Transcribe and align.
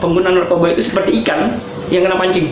pengguna 0.00 0.32
narkoba 0.32 0.72
itu 0.72 0.88
seperti 0.88 1.20
ikan 1.22 1.60
yang 1.92 2.08
kena 2.08 2.16
pancing. 2.16 2.48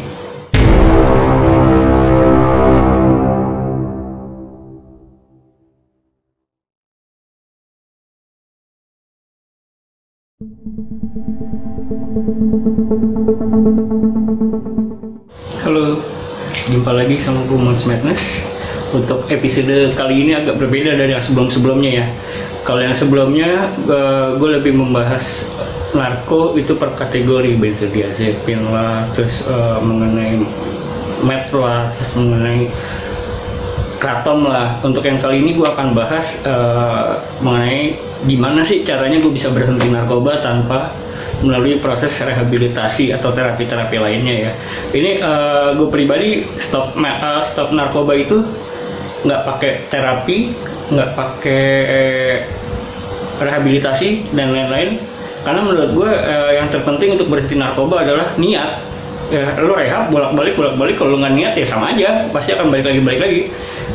Halo, 15.59 16.01
jumpa 16.71 16.93
lagi 16.95 17.19
sama 17.25 17.45
gue 17.49 17.59
Mons 17.59 17.83
Madness 17.85 18.23
Untuk 18.95 19.27
episode 19.29 19.93
kali 19.99 20.25
ini 20.25 20.33
agak 20.39 20.57
berbeda 20.57 20.97
dari 20.97 21.13
yang 21.13 21.25
sebelum-sebelumnya 21.25 21.91
ya 21.91 22.07
Kalau 22.65 22.81
yang 22.81 22.97
sebelumnya 22.97 23.75
uh, 23.85 24.39
gue 24.39 24.51
lebih 24.63 24.73
membahas 24.79 25.25
narko 25.97 26.57
itu 26.61 26.77
per 26.77 26.97
kategori 26.97 27.57
benzodiazepin 27.57 28.61
lah 28.69 29.09
Terus 29.17 29.35
uh, 29.49 29.81
mengenai 29.81 30.41
meth 31.25 31.51
lah, 31.55 31.93
terus 31.97 32.11
mengenai 32.15 32.69
kratom 33.99 34.47
lah 34.47 34.79
Untuk 34.85 35.03
yang 35.03 35.19
kali 35.19 35.43
ini 35.43 35.57
gue 35.59 35.67
akan 35.67 35.97
bahas 35.97 36.27
uh, 36.45 37.41
mengenai 37.41 37.99
gimana 38.27 38.67
sih 38.67 38.83
caranya 38.83 39.23
gue 39.23 39.31
bisa 39.31 39.51
berhenti 39.55 39.87
narkoba 39.87 40.43
tanpa 40.43 40.95
melalui 41.39 41.79
proses 41.79 42.11
rehabilitasi 42.19 43.15
atau 43.15 43.31
terapi-terapi 43.31 43.97
lainnya 43.99 44.35
ya. 44.35 44.53
Ini 44.91 45.11
uh, 45.23 45.69
gue 45.79 45.89
pribadi 45.91 46.43
stop 46.59 46.99
uh, 46.99 47.43
stop 47.55 47.71
narkoba 47.71 48.19
itu 48.19 48.43
nggak 49.23 49.43
pakai 49.47 49.73
terapi, 49.91 50.39
nggak 50.91 51.11
pakai 51.15 51.67
rehabilitasi 53.39 54.35
dan 54.35 54.51
lain-lain. 54.51 54.91
Karena 55.49 55.65
menurut 55.65 55.97
gue 55.97 56.11
uh, 56.13 56.53
yang 56.53 56.69
terpenting 56.69 57.17
untuk 57.17 57.33
berhenti 57.33 57.57
narkoba 57.57 58.05
adalah 58.05 58.37
niat. 58.37 58.85
Ya, 59.33 59.57
lo 59.61 59.73
rehab 59.73 60.13
bolak-balik 60.13 60.61
bolak-balik. 60.61 61.01
Kalau 61.01 61.17
nggak 61.17 61.33
niat 61.33 61.53
ya 61.57 61.65
sama 61.73 61.97
aja. 61.97 62.29
Pasti 62.29 62.53
akan 62.53 62.69
balik 62.69 62.85
lagi 62.85 63.01
balik 63.01 63.21
lagi. 63.25 63.41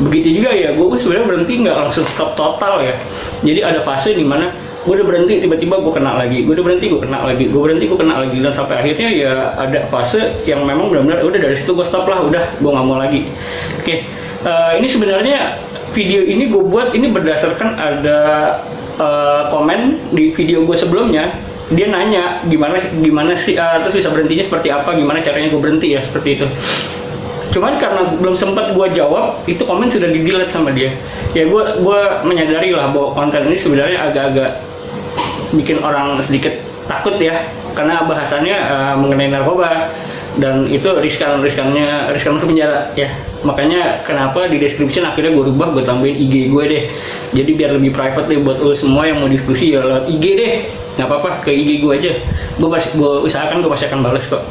Begitu 0.02 0.42
juga 0.42 0.50
ya 0.50 0.74
gue 0.74 0.98
sebenarnya 0.98 1.26
berhenti 1.30 1.54
nggak 1.62 1.76
langsung 1.78 2.10
stop 2.18 2.34
total 2.34 2.82
ya. 2.82 2.98
Jadi 3.46 3.62
ada 3.62 3.86
fase 3.86 4.18
di 4.18 4.26
mana 4.26 4.50
gue 4.82 4.98
udah 4.98 5.06
berhenti 5.06 5.46
tiba-tiba 5.46 5.78
gue 5.78 5.94
kena 5.94 6.18
lagi. 6.18 6.42
Gue 6.42 6.58
udah 6.58 6.66
berhenti 6.66 6.90
gue 6.90 7.00
kena 7.06 7.18
lagi. 7.22 7.44
Gue 7.46 7.60
berhenti 7.62 7.86
gue 7.86 7.98
kena 8.02 8.14
lagi. 8.18 8.36
Dan 8.42 8.52
sampai 8.58 8.74
akhirnya 8.82 9.08
ya 9.14 9.34
ada 9.54 9.86
fase 9.94 10.42
yang 10.42 10.66
memang 10.66 10.90
benar-benar 10.90 11.22
udah 11.22 11.38
dari 11.38 11.54
situ 11.54 11.70
gue 11.70 11.86
stop 11.86 12.10
lah. 12.10 12.26
Udah 12.26 12.58
gue 12.58 12.70
nggak 12.74 12.86
mau 12.86 12.98
lagi. 12.98 13.30
Oke 13.78 13.86
okay. 13.86 13.98
uh, 14.42 14.74
ini 14.74 14.90
sebenarnya 14.90 15.38
video 15.94 16.26
ini 16.26 16.50
gue 16.50 16.62
buat 16.66 16.90
ini 16.90 17.14
berdasarkan 17.14 17.78
ada 17.78 18.18
uh, 18.98 19.42
komen 19.50 20.10
di 20.14 20.34
video 20.34 20.66
gue 20.66 20.76
sebelumnya 20.78 21.53
dia 21.72 21.88
nanya 21.88 22.44
gimana 22.44 22.76
gimana 22.92 23.32
sih 23.40 23.56
uh, 23.56 23.80
terus 23.88 24.04
bisa 24.04 24.12
berhentinya 24.12 24.44
seperti 24.44 24.68
apa? 24.68 24.92
Gimana 24.92 25.24
caranya 25.24 25.48
gue 25.48 25.60
berhenti 25.62 25.96
ya? 25.96 26.04
Seperti 26.04 26.28
itu. 26.36 26.46
Cuman 27.56 27.80
karena 27.80 28.18
belum 28.20 28.36
sempat 28.36 28.76
gue 28.76 28.86
jawab 28.92 29.48
itu 29.48 29.62
komen 29.64 29.88
sudah 29.88 30.12
di 30.12 30.20
delete 30.20 30.52
sama 30.52 30.76
dia. 30.76 30.92
Ya 31.32 31.48
gue 31.48 31.62
gue 31.80 32.00
menyadari 32.28 32.74
lah 32.74 32.92
bahwa 32.92 33.16
konten 33.16 33.48
ini 33.48 33.56
sebenarnya 33.56 34.12
agak-agak 34.12 34.50
bikin 35.56 35.80
orang 35.80 36.20
sedikit 36.28 36.52
takut 36.84 37.16
ya. 37.16 37.48
Karena 37.72 38.04
bahasannya 38.04 38.56
uh, 38.60 38.94
mengenai 39.00 39.32
narkoba 39.32 39.96
dan 40.34 40.66
itu 40.66 40.90
riskan 40.98 41.40
riskannya 41.40 42.12
riskan 42.12 42.36
masuk 42.36 42.52
penjara 42.52 42.92
ya. 42.92 43.08
Makanya 43.40 44.04
kenapa 44.04 44.52
di 44.52 44.60
description 44.60 45.08
akhirnya 45.08 45.32
gue 45.32 45.48
rubah 45.48 45.72
gue 45.72 45.84
tambahin 45.88 46.12
IG 46.28 46.52
gue 46.52 46.64
deh. 46.68 46.84
Jadi 47.40 47.50
biar 47.56 47.72
lebih 47.72 47.96
private 47.96 48.28
deh 48.28 48.36
buat 48.44 48.60
lo 48.60 48.76
semua 48.76 49.08
yang 49.08 49.24
mau 49.24 49.32
diskusi 49.32 49.72
ya 49.72 49.80
lewat 49.80 50.12
IG 50.12 50.24
deh 50.36 50.52
nggak 50.94 51.08
apa-apa 51.10 51.30
ke 51.42 51.50
IG 51.50 51.82
gue 51.82 51.92
aja 51.92 52.12
gue 52.58 52.68
gue 52.70 53.12
usahakan 53.26 53.62
gue 53.62 53.70
pasti 53.70 53.86
akan 53.90 54.00
balas 54.06 54.24
kok 54.30 54.38
oke 54.38 54.46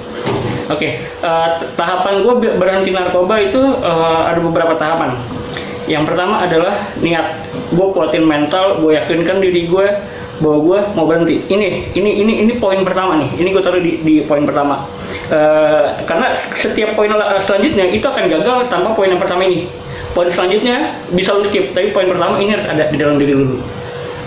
okay, 0.67 1.07
uh, 1.23 1.27
eh, 1.27 1.49
tahapan 1.79 2.23
gue 2.23 2.33
berhenti 2.59 2.91
narkoba 2.91 3.35
itu 3.39 3.61
uh, 3.61 4.27
ada 4.27 4.39
beberapa 4.43 4.75
tahapan 4.75 5.15
yang 5.87 6.07
pertama 6.07 6.43
adalah 6.43 6.95
niat 6.99 7.51
gue 7.71 7.87
kuatin 7.91 8.23
mental 8.23 8.79
gue 8.83 8.95
yakinkan 8.95 9.43
diri 9.43 9.67
gue 9.67 9.87
bahwa 10.41 10.57
gue 10.65 10.79
mau 10.97 11.05
berhenti. 11.05 11.45
Ini, 11.45 11.93
ini, 11.93 12.11
ini, 12.19 12.33
ini 12.41 12.53
poin 12.57 12.81
pertama 12.81 13.21
nih. 13.21 13.37
Ini 13.37 13.47
gue 13.53 13.63
taruh 13.63 13.83
di, 13.83 14.01
di 14.01 14.15
poin 14.25 14.43
pertama. 14.43 14.89
Uh, 15.29 16.01
karena 16.09 16.33
setiap 16.57 16.97
poin 16.97 17.11
selanjutnya 17.45 17.85
itu 17.93 18.03
akan 18.03 18.31
gagal 18.31 18.67
tanpa 18.73 18.97
poin 18.97 19.13
yang 19.13 19.21
pertama 19.21 19.45
ini. 19.45 19.69
Poin 20.17 20.29
selanjutnya 20.33 21.05
bisa 21.13 21.37
lu 21.37 21.45
skip, 21.47 21.73
tapi 21.77 21.93
poin 21.93 22.09
pertama 22.09 22.41
ini 22.41 22.57
harus 22.57 22.65
ada 22.65 22.89
di 22.89 22.97
dalam 22.97 23.21
diri 23.21 23.33
lu. 23.33 23.61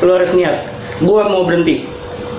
Lu 0.03 0.11
harus 0.15 0.31
niat. 0.33 0.57
Gue 1.03 1.23
mau 1.27 1.43
berhenti. 1.43 1.96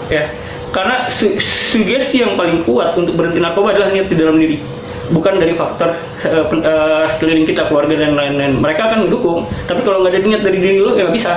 Ya, 0.08 0.24
karena 0.72 1.12
su 1.12 1.36
sugesti 1.72 2.24
yang 2.24 2.40
paling 2.40 2.64
kuat 2.64 2.96
untuk 2.96 3.20
berhenti 3.20 3.44
narkoba 3.44 3.76
adalah 3.76 3.92
niat 3.92 4.08
di 4.08 4.16
dalam 4.16 4.40
diri. 4.40 4.60
Bukan 5.08 5.40
dari 5.40 5.56
faktor 5.56 5.96
uh, 6.28 6.46
uh, 6.52 7.06
sekeliling 7.16 7.48
kita 7.48 7.72
keluarga 7.72 7.96
dan 7.96 8.16
lain-lain. 8.16 8.60
Mereka 8.60 8.82
akan 8.92 9.00
mendukung 9.08 9.48
tapi 9.68 9.84
kalau 9.88 10.04
nggak 10.04 10.20
ada 10.20 10.28
niat 10.28 10.42
dari 10.44 10.60
diri 10.60 10.78
lu 10.84 10.96
ya 10.96 11.08
nggak 11.08 11.16
bisa. 11.16 11.32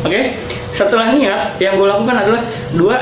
Oke? 0.00 0.14
Okay? 0.14 0.24
setelah 0.70 1.12
niat 1.12 1.58
yang 1.58 1.76
gue 1.76 1.88
lakukan 1.90 2.16
adalah 2.16 2.40
dua 2.72 2.96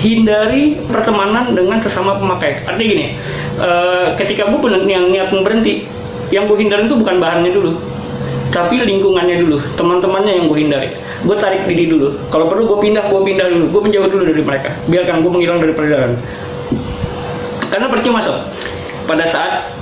hindari 0.00 0.80
pertemanan 0.88 1.52
dengan 1.52 1.78
sesama 1.84 2.16
pemakai. 2.16 2.64
Artinya 2.64 2.88
gini 2.88 3.06
uh, 3.60 4.16
ketika 4.16 4.48
gue 4.48 4.58
yang 4.88 5.12
niat 5.12 5.28
berhenti 5.32 5.84
yang 6.32 6.48
gue 6.48 6.56
hindari 6.56 6.88
itu 6.88 6.96
bukan 6.96 7.20
bahannya 7.20 7.52
dulu 7.52 7.76
tapi 8.52 8.80
lingkungannya 8.84 9.36
dulu 9.44 9.58
teman-temannya 9.76 10.32
yang 10.40 10.44
gue 10.48 10.58
hindari 10.60 10.88
gue 11.22 11.36
tarik 11.38 11.70
diri 11.70 11.86
dulu. 11.86 12.18
Kalau 12.30 12.50
perlu 12.50 12.66
gue 12.66 12.78
pindah 12.82 13.08
gue 13.10 13.20
pindah 13.22 13.46
dulu. 13.46 13.64
Gue 13.78 13.82
menjauh 13.90 14.08
dulu 14.10 14.22
dari 14.26 14.42
mereka. 14.42 14.70
Biarkan 14.90 15.22
gue 15.22 15.30
menghilang 15.30 15.58
dari 15.62 15.72
peredaran 15.74 16.18
karena 17.72 17.88
percuma 17.88 18.20
sob. 18.20 18.36
Pada 19.08 19.24
saat 19.32 19.72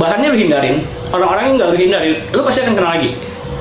bahannya 0.00 0.32
lu 0.32 0.38
hindarin 0.40 0.88
orang-orang 1.12 1.52
yang 1.52 1.54
nggak 1.60 1.70
lu 1.70 1.78
hindarin 1.78 2.14
lu 2.32 2.40
pasti 2.48 2.64
akan 2.64 2.72
kena 2.72 2.90
lagi. 2.96 3.10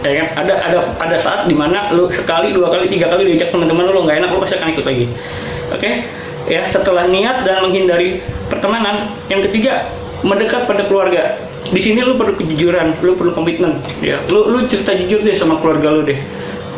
Ya 0.03 0.11
kan? 0.23 0.27
Ada 0.47 0.53
ada 0.71 0.79
ada 1.03 1.17
saat 1.19 1.51
di 1.51 1.55
mana 1.55 1.91
lu 1.91 2.07
sekali 2.15 2.55
dua 2.55 2.71
kali 2.71 2.87
tiga 2.87 3.11
kali 3.11 3.35
diajak 3.35 3.51
teman-teman 3.51 3.91
lu 3.91 4.07
nggak 4.07 4.23
enak 4.23 4.29
lu 4.31 4.39
pasti 4.39 4.55
akan 4.55 4.69
ikut 4.71 4.85
lagi. 4.87 5.05
Oke? 5.75 5.79
Okay? 5.83 5.93
ya 6.43 6.67
setelah 6.67 7.07
niat 7.07 7.47
dan 7.47 7.63
menghindari 7.63 8.19
pertemanan 8.51 9.15
yang 9.31 9.43
ketiga 9.51 9.91
mendekat 10.23 10.63
pada 10.63 10.87
keluarga. 10.87 11.51
Di 11.63 11.79
sini 11.79 12.03
lu 12.03 12.15
perlu 12.15 12.35
kejujuran 12.39 13.03
lu 13.03 13.19
perlu 13.19 13.35
komitmen. 13.35 13.83
Ya 13.99 14.23
lu 14.31 14.47
lu 14.47 14.63
cerita 14.71 14.95
jujur 14.95 15.27
deh 15.27 15.35
sama 15.35 15.59
keluarga 15.59 15.91
lu 15.91 16.07
deh 16.07 16.19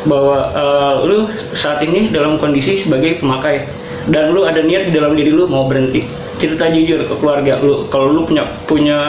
bahwa 0.05 0.37
uh, 0.53 0.93
lu 1.05 1.29
saat 1.57 1.81
ini 1.81 2.13
dalam 2.13 2.37
kondisi 2.37 2.85
sebagai 2.85 3.19
pemakai 3.21 3.65
dan 4.13 4.31
lu 4.31 4.45
ada 4.45 4.61
niat 4.61 4.89
di 4.89 4.93
dalam 4.93 5.17
diri 5.17 5.33
lu 5.33 5.49
mau 5.49 5.65
berhenti 5.65 6.05
cerita 6.37 6.69
jujur 6.69 7.09
ke 7.09 7.15
keluarga 7.17 7.57
lu 7.61 7.89
kalau 7.89 8.13
lu 8.13 8.21
punya 8.29 8.43
punya 8.69 8.99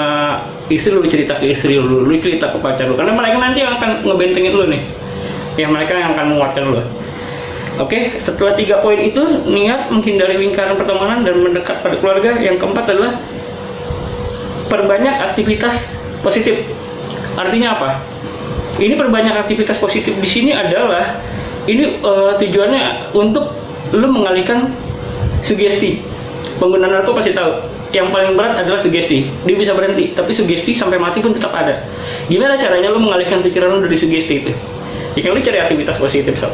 istri 0.73 0.93
lu 0.93 1.05
cerita 1.07 1.37
ke 1.37 1.53
istri 1.53 1.77
lu 1.77 2.05
lu 2.05 2.15
cerita 2.17 2.53
ke 2.55 2.59
pacar 2.65 2.89
lu 2.89 2.97
karena 2.97 3.13
mereka 3.13 3.37
nanti 3.37 3.59
yang 3.61 3.77
akan 3.77 3.91
ngebentengin 4.09 4.53
lu 4.57 4.65
nih 4.73 4.83
yang 5.61 5.71
mereka 5.73 5.93
yang 5.97 6.13
akan 6.17 6.27
menguatkan 6.37 6.65
lu 6.69 6.81
Oke, 7.77 8.25
setelah 8.25 8.57
tiga 8.57 8.81
poin 8.81 8.97
itu 8.97 9.21
niat 9.53 9.93
menghindari 9.93 10.41
lingkaran 10.41 10.81
pertemanan 10.81 11.29
dan 11.29 11.45
mendekat 11.45 11.85
pada 11.85 12.01
keluarga. 12.01 12.41
Yang 12.41 12.57
keempat 12.65 12.89
adalah 12.89 13.21
perbanyak 14.73 15.13
aktivitas 15.13 15.77
positif. 16.25 16.57
Artinya 17.37 17.77
apa? 17.77 17.91
Ini 18.77 18.95
perbanyak 18.95 19.35
aktivitas 19.47 19.81
positif 19.81 20.13
di 20.13 20.29
sini 20.29 20.53
adalah 20.53 21.23
ini 21.67 22.01
uh, 22.01 22.37
tujuannya 22.39 23.13
untuk 23.17 23.51
lu 23.95 24.09
mengalihkan 24.11 24.75
sugesti 25.47 26.03
pengguna 26.59 26.91
narko 26.91 27.15
pasti 27.15 27.37
tahu 27.37 27.63
yang 27.95 28.11
paling 28.11 28.35
berat 28.35 28.59
adalah 28.59 28.83
sugesti 28.83 29.31
dia 29.47 29.57
bisa 29.57 29.77
berhenti 29.77 30.11
tapi 30.17 30.35
sugesti 30.35 30.75
sampai 30.75 30.99
mati 30.99 31.23
pun 31.23 31.37
tetap 31.37 31.55
ada 31.55 31.87
gimana 32.27 32.59
caranya 32.59 32.91
lu 32.91 32.99
mengalihkan 32.99 33.47
pikiran 33.47 33.79
lu 33.79 33.87
dari 33.87 33.99
sugesti 33.99 34.43
itu 34.43 34.53
ya 35.23 35.31
lu 35.31 35.39
cari 35.39 35.59
aktivitas 35.63 35.97
positif 36.03 36.35
sob 36.41 36.53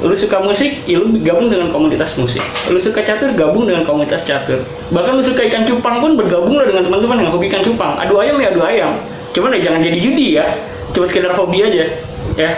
lu 0.00 0.16
suka 0.16 0.40
musik, 0.40 0.88
ya 0.88 0.96
lu 0.96 1.12
gabung 1.20 1.52
dengan 1.52 1.68
komunitas 1.68 2.16
musik. 2.16 2.40
Lu 2.72 2.80
suka 2.80 3.04
catur, 3.04 3.36
gabung 3.36 3.68
dengan 3.68 3.84
komunitas 3.84 4.24
catur. 4.24 4.64
Bahkan 4.96 5.12
lu 5.12 5.20
suka 5.20 5.44
ikan 5.44 5.68
cupang 5.68 6.00
pun 6.00 6.16
bergabung 6.16 6.56
dengan 6.56 6.88
teman-teman 6.88 7.20
yang 7.20 7.28
hobi 7.28 7.52
ikan 7.52 7.60
cupang. 7.68 8.00
Adu 8.00 8.16
ayam 8.16 8.40
ya 8.40 8.48
adu 8.48 8.64
ayam. 8.64 8.96
Cuman 9.36 9.52
ya 9.60 9.68
jangan 9.68 9.84
jadi 9.84 9.98
judi 10.00 10.40
ya. 10.40 10.56
Cuma 10.94 11.06
sekedar 11.06 11.32
hobi 11.38 11.62
aja. 11.62 12.02
Ya. 12.38 12.52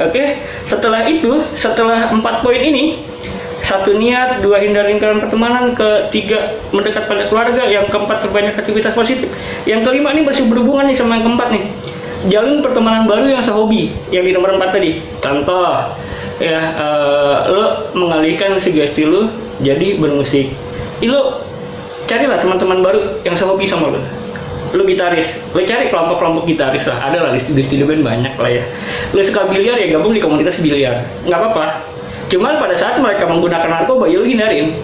Oke, 0.00 0.24
setelah 0.64 1.04
itu, 1.08 1.28
setelah 1.56 2.08
empat 2.08 2.40
poin 2.40 2.60
ini, 2.60 3.04
satu 3.60 3.92
niat, 3.92 4.40
dua 4.40 4.64
hindari 4.64 4.96
lingkaran 4.96 5.20
pertemanan, 5.20 5.76
ketiga 5.76 6.56
mendekat 6.72 7.04
pada 7.04 7.28
keluarga, 7.28 7.68
yang 7.68 7.92
keempat 7.92 8.24
perbanyak 8.24 8.56
aktivitas 8.56 8.96
positif. 8.96 9.28
Yang 9.68 9.84
kelima 9.84 10.16
ini 10.16 10.24
masih 10.24 10.48
berhubungan 10.48 10.88
nih 10.88 10.96
sama 10.96 11.20
yang 11.20 11.28
keempat 11.28 11.48
nih. 11.52 11.64
Jalin 12.32 12.60
pertemanan 12.60 13.08
baru 13.08 13.32
yang 13.32 13.42
sehobi, 13.44 13.92
yang 14.12 14.24
di 14.24 14.32
nomor 14.32 14.56
empat 14.56 14.76
tadi. 14.76 15.00
Contoh, 15.20 15.96
ya 16.40 16.60
uh, 16.76 17.36
lo 17.52 17.64
mengalihkan 17.96 18.56
sugesti 18.60 19.04
lo 19.04 19.28
jadi 19.60 20.00
bermusik. 20.00 20.52
Lo 21.04 21.44
carilah 22.08 22.40
teman-teman 22.40 22.80
baru 22.80 23.00
yang 23.24 23.36
sehobi 23.36 23.68
sama 23.68 23.92
lo 23.92 24.00
lu 24.70 24.86
gitaris, 24.86 25.26
lu 25.50 25.66
cari 25.66 25.90
kelompok-kelompok 25.90 26.46
gitaris 26.46 26.86
lah, 26.86 27.10
ada 27.10 27.18
lah 27.26 27.30
di 27.34 27.42
studio-studio 27.42 27.90
band 27.90 28.02
banyak 28.06 28.34
lah 28.38 28.50
ya. 28.50 28.64
Lu 29.10 29.20
suka 29.26 29.50
biliar 29.50 29.74
ya 29.82 29.98
gabung 29.98 30.14
di 30.14 30.22
komunitas 30.22 30.58
biliar, 30.62 31.02
nggak 31.26 31.38
apa-apa. 31.38 31.66
Cuman 32.30 32.62
pada 32.62 32.74
saat 32.78 33.02
mereka 33.02 33.26
menggunakan 33.26 33.66
narkoba, 33.66 34.06
ya 34.06 34.22
lu 34.22 34.26
hindarin. 34.26 34.78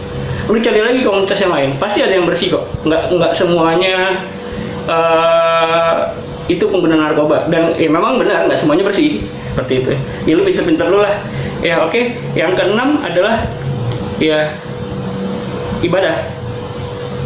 lu 0.46 0.62
cari 0.62 0.78
lagi 0.78 1.02
komunitas 1.02 1.42
yang 1.42 1.50
lain. 1.50 1.74
Pasti 1.82 2.06
ada 2.06 2.14
yang 2.14 2.22
bersih 2.22 2.54
kok. 2.54 2.70
Nggak 2.86 3.10
nggak 3.18 3.32
semuanya 3.34 4.22
uh, 4.86 6.14
itu 6.46 6.62
pengguna 6.70 6.94
narkoba. 6.94 7.50
Dan 7.50 7.74
ya 7.74 7.90
memang 7.90 8.22
benar 8.22 8.46
nggak 8.46 8.62
semuanya 8.62 8.86
bersih. 8.86 9.26
Seperti 9.50 9.82
itu 9.82 9.88
ya. 10.30 10.34
Lu 10.38 10.46
pinter-pinter 10.46 10.86
lu 10.86 11.02
lah. 11.02 11.18
Ya 11.66 11.82
oke. 11.82 11.90
Okay. 11.90 12.14
yang 12.38 12.54
keenam 12.54 13.02
adalah 13.02 13.42
ya 14.22 14.54
ibadah. 15.82 16.30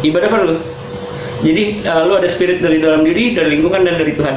Ibadah 0.01 0.29
perlu 0.33 0.57
jadi 1.41 1.63
uh, 1.85 2.01
lu 2.05 2.13
ada 2.21 2.29
spirit 2.29 2.61
dari 2.61 2.77
dalam 2.77 3.01
diri 3.01 3.33
dari 3.33 3.57
lingkungan 3.57 3.81
dan 3.85 3.95
dari 3.97 4.13
Tuhan. 4.13 4.35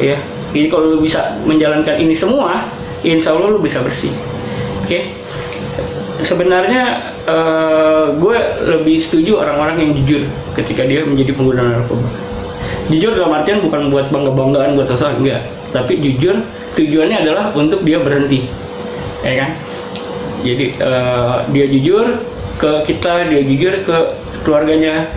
Ya. 0.00 0.18
Jadi 0.52 0.68
kalau 0.68 0.96
lu 0.96 0.98
bisa 1.00 1.40
menjalankan 1.48 1.96
ini 1.96 2.12
semua 2.16 2.68
insya 3.04 3.32
Allah 3.32 3.56
lu 3.56 3.60
bisa 3.60 3.80
bersih. 3.80 4.12
Oke? 4.84 4.88
Okay? 4.88 5.02
sebenarnya 6.22 6.82
uh, 7.26 8.14
gue 8.16 8.38
lebih 8.68 9.02
setuju 9.02 9.42
orang-orang 9.42 9.76
yang 9.80 9.90
jujur 10.02 10.22
ketika 10.54 10.86
dia 10.86 11.02
menjadi 11.02 11.32
pengguna 11.34 11.62
narkoba. 11.80 12.08
Jujur 12.90 13.16
dalam 13.16 13.32
artian 13.32 13.62
bukan 13.64 13.90
buat 13.90 14.12
bangga-banggaan 14.12 14.78
buat 14.78 14.88
sesuatu 14.90 15.22
enggak. 15.22 15.42
Tapi 15.72 15.98
jujur 15.98 16.44
tujuannya 16.76 17.16
adalah 17.26 17.44
untuk 17.56 17.82
dia 17.82 17.98
berhenti. 18.02 18.46
Ya 19.22 19.32
kan? 19.38 19.50
Jadi 20.42 20.66
uh, 20.82 21.36
dia 21.54 21.66
jujur 21.70 22.06
ke 22.58 22.70
kita 22.90 23.30
dia 23.30 23.42
jujur 23.46 23.72
ke 23.86 23.96
keluarganya 24.44 25.08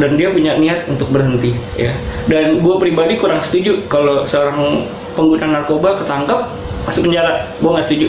dan 0.00 0.16
dia 0.16 0.32
punya 0.32 0.56
niat 0.56 0.88
untuk 0.88 1.12
berhenti 1.12 1.52
ya. 1.76 1.92
Dan 2.28 2.64
gue 2.64 2.74
pribadi 2.80 3.20
kurang 3.20 3.44
setuju 3.44 3.84
kalau 3.92 4.24
seorang 4.24 4.88
pengguna 5.12 5.60
narkoba 5.60 6.04
ketangkap 6.04 6.48
masuk 6.88 7.08
penjara. 7.08 7.52
Gue 7.60 7.70
nggak 7.72 7.86
setuju. 7.90 8.08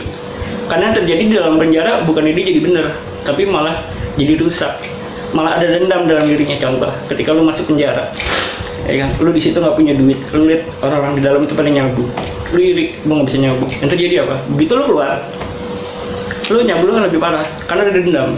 Karena 0.71 0.83
yang 0.91 0.95
terjadi 1.03 1.21
di 1.27 1.35
dalam 1.35 1.55
penjara 1.59 1.91
bukan 2.07 2.23
ini 2.23 2.41
jadi 2.55 2.59
benar 2.63 2.85
tapi 3.27 3.43
malah 3.43 3.83
jadi 4.15 4.39
rusak. 4.39 4.73
Malah 5.33 5.57
ada 5.57 5.65
dendam 5.65 6.05
dalam 6.05 6.29
dirinya 6.29 6.61
contoh 6.61 6.91
ketika 7.09 7.33
lu 7.33 7.43
masuk 7.43 7.65
penjara. 7.67 8.13
Ya 8.83 9.07
kan? 9.07 9.09
Lu 9.23 9.31
di 9.31 9.41
situ 9.41 9.57
nggak 9.57 9.75
punya 9.75 9.95
duit. 9.95 10.19
Lu 10.31 10.45
lihat 10.45 10.67
orang-orang 10.83 11.19
di 11.19 11.21
dalam 11.23 11.41
itu 11.47 11.55
pada 11.55 11.71
nyabu. 11.71 12.05
Lu 12.53 12.59
iri 12.59 12.99
lu 13.03 13.11
nggak 13.17 13.27
bisa 13.33 13.39
nyabu. 13.41 13.65
Yang 13.81 13.89
terjadi 13.97 14.15
apa? 14.27 14.35
Begitu 14.55 14.71
lu 14.77 14.83
keluar 14.87 15.19
lu 16.51 16.59
nyabu 16.67 16.83
lu 16.91 16.91
kan 16.99 17.03
lebih 17.07 17.19
parah 17.23 17.45
karena 17.65 17.81
ada 17.87 17.93
dendam 17.95 18.29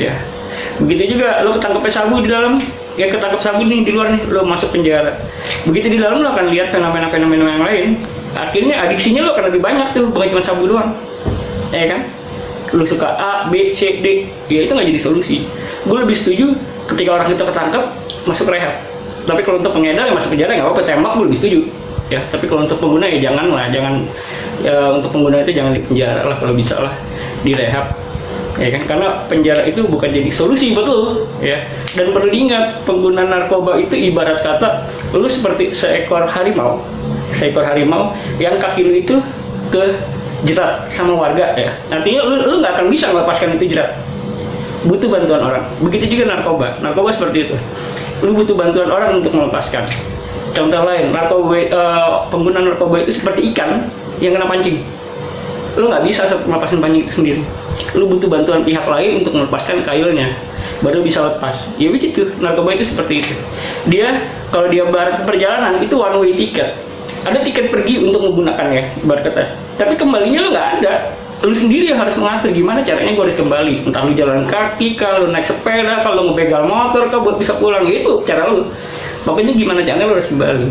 ya. 0.00 0.14
Begitu 0.80 1.16
juga 1.16 1.44
lu 1.44 1.60
ketangkep 1.60 1.92
sabu 1.92 2.24
di 2.24 2.30
dalam 2.32 2.64
ya 2.98 3.06
ketangkep 3.10 3.40
sabu 3.42 3.62
nih 3.66 3.86
di 3.86 3.90
luar 3.94 4.14
nih 4.14 4.22
lu 4.26 4.42
masuk 4.46 4.74
penjara. 4.74 5.20
Begitu 5.66 5.94
di 5.94 5.98
dalam 6.00 6.22
lu 6.22 6.26
akan 6.26 6.50
lihat 6.50 6.74
fenomena-fenomena 6.74 7.44
yang 7.46 7.64
lain. 7.64 7.86
Akhirnya 8.34 8.82
adiksinya 8.86 9.26
lu 9.26 9.30
akan 9.34 9.44
lebih 9.50 9.60
banyak 9.62 9.94
tuh 9.94 10.10
bukan 10.10 10.26
cuma 10.34 10.42
sabu 10.42 10.66
doang. 10.66 10.94
Ya 11.70 11.86
kan? 11.86 12.00
Lu 12.70 12.86
suka 12.86 13.06
A, 13.18 13.32
B, 13.50 13.74
C, 13.74 13.98
D. 13.98 14.30
Ya 14.46 14.66
itu 14.66 14.72
nggak 14.74 14.86
jadi 14.94 15.00
solusi. 15.02 15.42
Gue 15.86 15.98
lebih 15.98 16.14
setuju 16.18 16.54
ketika 16.90 17.18
orang 17.18 17.26
itu 17.30 17.42
ketangkep 17.42 17.84
masuk 18.26 18.46
rehab. 18.46 18.74
Tapi 19.26 19.40
kalau 19.42 19.58
untuk 19.58 19.74
pengedar 19.74 20.06
yang 20.06 20.16
masuk 20.16 20.30
penjara 20.32 20.54
nggak 20.54 20.66
apa-apa 20.66 20.82
tembak 20.86 21.12
gue 21.18 21.24
lebih 21.30 21.38
setuju. 21.38 21.60
Ya 22.10 22.26
tapi 22.34 22.50
kalau 22.50 22.66
untuk 22.66 22.82
pengguna 22.82 23.06
ya 23.06 23.30
jangan 23.30 23.54
lah 23.54 23.70
jangan 23.70 24.02
ya, 24.66 24.98
untuk 24.98 25.14
pengguna 25.14 25.46
itu 25.46 25.54
jangan 25.54 25.78
di 25.78 25.82
penjara 25.86 26.26
lah 26.26 26.36
kalau 26.42 26.54
bisa 26.58 26.74
lah 26.74 26.94
di 27.46 27.54
rehab. 27.54 27.94
Ya 28.58 28.68
kan? 28.74 28.82
Karena 28.86 29.08
penjara 29.30 29.62
itu 29.66 29.86
bukan 29.86 30.10
jadi 30.10 30.30
solusi 30.34 30.74
betul. 30.74 31.30
Ya 31.38 31.62
dan 31.94 32.14
perlu 32.14 32.30
diingat 32.30 32.86
pengguna 32.86 33.26
narkoba 33.26 33.74
itu 33.82 33.94
ibarat 33.98 34.46
kata 34.46 34.68
lu 35.14 35.26
seperti 35.26 35.74
seekor 35.74 36.22
harimau. 36.30 36.78
Seekor 37.38 37.66
harimau 37.66 38.14
yang 38.38 38.62
kaki 38.62 38.86
lu 38.86 38.94
itu 38.94 39.16
ke 39.74 39.84
jerat 40.46 40.86
sama 40.94 41.18
warga. 41.18 41.54
Ya. 41.58 41.74
Artinya 41.90 42.20
lu 42.26 42.36
lu 42.46 42.54
nggak 42.62 42.78
akan 42.78 42.86
bisa 42.94 43.10
melepaskan 43.10 43.58
itu 43.58 43.74
jerat. 43.74 43.98
Butuh 44.86 45.10
bantuan 45.10 45.42
orang. 45.44 45.64
Begitu 45.82 46.16
juga 46.16 46.30
narkoba. 46.30 46.78
Narkoba 46.80 47.10
seperti 47.12 47.50
itu. 47.50 47.56
Lu 48.22 48.32
butuh 48.38 48.54
bantuan 48.54 48.88
orang 48.88 49.20
untuk 49.20 49.34
melepaskan. 49.34 49.84
Contoh 50.50 50.82
lain 50.82 51.14
narkoba 51.14 51.58
uh, 51.74 52.08
pengguna 52.30 52.62
narkoba 52.62 53.02
itu 53.02 53.18
seperti 53.18 53.50
ikan 53.50 53.90
yang 54.22 54.38
kena 54.38 54.46
pancing. 54.46 54.78
Lu 55.74 55.90
nggak 55.90 56.06
bisa 56.06 56.22
melepaskan 56.46 56.78
pancing 56.78 57.02
itu 57.06 57.12
sendiri. 57.18 57.42
Lu 57.98 58.06
butuh 58.06 58.30
bantuan 58.30 58.62
pihak 58.62 58.86
lain 58.86 59.26
untuk 59.26 59.34
melepaskan 59.34 59.82
kailnya 59.82 60.49
baru 60.80 61.04
bisa 61.04 61.20
lepas. 61.24 61.56
Ya 61.76 61.88
begitu 61.92 62.32
narkoba 62.40 62.76
itu 62.76 62.90
seperti 62.90 63.24
itu. 63.26 63.34
Dia 63.88 64.08
kalau 64.54 64.68
dia 64.68 64.88
bar 64.88 65.24
perjalanan 65.24 65.80
itu 65.82 65.94
one 65.96 66.16
way 66.20 66.32
ticket 66.36 66.90
ada 67.20 67.38
tiket 67.44 67.68
pergi 67.68 68.00
untuk 68.00 68.24
menggunakannya 68.24 69.04
bar 69.04 69.20
kata. 69.20 69.76
Tapi 69.76 69.94
kembalinya 70.00 70.40
lu 70.46 70.48
nggak 70.56 70.68
ada. 70.80 70.94
Lu 71.40 71.56
sendiri 71.56 71.88
yang 71.88 72.00
harus 72.00 72.16
mengatur 72.20 72.52
gimana 72.52 72.84
caranya 72.84 73.16
gue 73.16 73.24
harus 73.28 73.36
kembali. 73.36 73.74
Entah 73.88 74.02
lu 74.04 74.12
jalan 74.12 74.44
kaki 74.44 74.96
kalau 75.00 75.28
naik 75.28 75.48
sepeda 75.48 76.04
kalau 76.04 76.32
ngebegal 76.32 76.68
motor 76.68 77.08
kau 77.08 77.24
buat 77.24 77.36
bisa 77.40 77.56
pulang. 77.56 77.88
Gitu 77.88 78.24
cara 78.28 78.48
lu. 78.48 78.68
Pokoknya 79.24 79.56
gimana 79.56 79.80
caranya 79.84 80.04
lu 80.08 80.14
harus 80.16 80.28
kembali. 80.28 80.68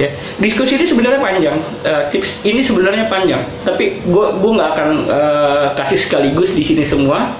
Ya. 0.00 0.08
Diskusi 0.40 0.80
ini 0.80 0.88
sebenarnya 0.88 1.20
panjang. 1.20 1.56
Uh, 1.84 2.02
tips 2.12 2.28
ini 2.44 2.64
sebenarnya 2.64 3.12
panjang. 3.12 3.44
Tapi 3.64 4.04
gue 4.04 4.26
gue 4.40 4.52
nggak 4.56 4.70
akan 4.76 4.90
uh, 5.08 5.66
kasih 5.84 5.98
sekaligus 6.08 6.52
di 6.56 6.64
sini 6.64 6.88
semua 6.88 7.36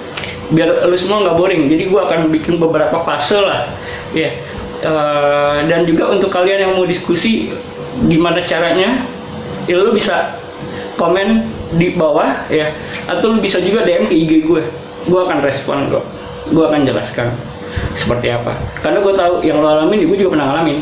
biar 0.50 0.86
lu 0.86 0.96
semua 0.98 1.22
nggak 1.22 1.36
boring. 1.38 1.62
Jadi 1.70 1.82
gue 1.88 2.00
akan 2.00 2.20
bikin 2.34 2.58
beberapa 2.58 3.02
fase 3.06 3.38
lah. 3.38 3.74
Ya. 4.14 4.30
Uh, 4.80 5.60
dan 5.68 5.84
juga 5.84 6.08
untuk 6.08 6.32
kalian 6.32 6.64
yang 6.64 6.72
mau 6.72 6.88
diskusi 6.88 7.52
gimana 8.08 8.48
caranya 8.48 9.04
ya 9.68 9.76
lu 9.76 9.92
bisa 9.92 10.40
komen 10.98 11.46
di 11.78 11.94
bawah 11.94 12.50
ya. 12.50 12.74
Atau 13.06 13.36
lu 13.36 13.38
bisa 13.40 13.62
juga 13.62 13.86
DM 13.86 14.10
ke 14.10 14.14
IG 14.14 14.32
gue 14.46 14.62
gue 15.06 15.20
akan 15.20 15.38
respon 15.46 15.88
kok. 15.88 16.04
Gue 16.50 16.64
akan 16.66 16.82
jelaskan 16.82 17.36
seperti 17.94 18.32
apa. 18.34 18.58
Karena 18.82 18.98
gue 19.04 19.14
tahu 19.14 19.34
yang 19.46 19.62
lo 19.62 19.68
alamin 19.70 20.02
gue 20.04 20.18
juga 20.18 20.34
pernah 20.34 20.46
ngalamin. 20.50 20.78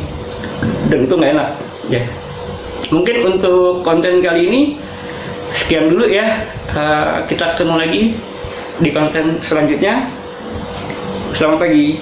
Dan 0.88 0.98
itu 1.04 1.14
nggak 1.14 1.32
enak 1.36 1.48
ya. 1.92 2.02
Mungkin 2.88 3.16
untuk 3.36 3.84
konten 3.84 4.24
kali 4.24 4.48
ini 4.48 4.60
sekian 5.64 5.92
dulu 5.92 6.08
ya. 6.08 6.48
Uh, 6.72 7.26
kita 7.28 7.56
ketemu 7.56 7.74
lagi 7.76 8.02
di 8.78 8.90
konten 8.94 9.42
selanjutnya. 9.42 10.06
Selamat 11.34 11.58
pagi 11.66 11.98